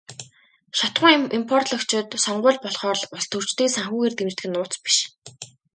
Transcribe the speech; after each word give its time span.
Шатахуун 0.77 1.23
импортлогчид 1.37 2.09
сонгууль 2.23 2.61
болохоор 2.63 2.97
л 3.01 3.11
улстөрчдийг 3.15 3.69
санхүүгээр 3.73 4.13
дэмждэг 4.15 4.45
нь 4.47 4.53
нууц 4.55 4.73
биш. 4.83 4.97